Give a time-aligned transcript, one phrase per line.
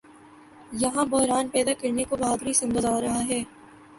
[0.73, 3.41] یہاں بحران پیدا کرنے کو بہادری سمجھا جا رہا ہے۔